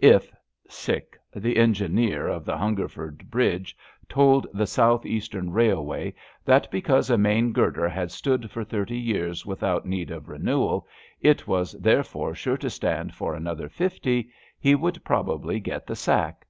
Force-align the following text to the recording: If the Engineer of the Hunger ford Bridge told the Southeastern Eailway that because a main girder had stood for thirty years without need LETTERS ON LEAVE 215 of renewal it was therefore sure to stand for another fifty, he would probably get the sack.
If 0.00 0.32
the 1.32 1.56
Engineer 1.58 2.26
of 2.26 2.44
the 2.44 2.58
Hunger 2.58 2.88
ford 2.88 3.30
Bridge 3.30 3.76
told 4.08 4.48
the 4.52 4.66
Southeastern 4.66 5.52
Eailway 5.52 6.12
that 6.44 6.68
because 6.72 7.08
a 7.08 7.16
main 7.16 7.52
girder 7.52 7.88
had 7.88 8.10
stood 8.10 8.50
for 8.50 8.64
thirty 8.64 8.98
years 8.98 9.46
without 9.46 9.86
need 9.86 10.10
LETTERS 10.10 10.24
ON 10.26 10.32
LEAVE 10.32 10.42
215 10.44 10.50
of 10.50 10.56
renewal 10.56 10.88
it 11.20 11.46
was 11.46 11.72
therefore 11.74 12.34
sure 12.34 12.56
to 12.56 12.68
stand 12.68 13.14
for 13.14 13.36
another 13.36 13.68
fifty, 13.68 14.32
he 14.58 14.74
would 14.74 15.04
probably 15.04 15.60
get 15.60 15.86
the 15.86 15.94
sack. 15.94 16.48